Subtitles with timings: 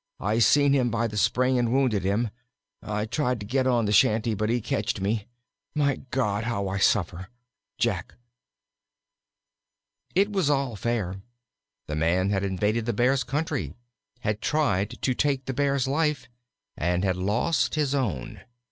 [0.19, 2.31] I seen him by the spring and wounded him.
[2.81, 5.27] I tried to git on the shanty, but he ketched me.
[5.75, 7.27] My God, how I suffer!
[7.77, 8.15] JACK.
[10.15, 11.21] It was all fair.
[11.85, 13.75] The man had invaded the Bear's country,
[14.21, 16.27] had tried to take the Bear's life,
[16.75, 18.41] and had lost his own.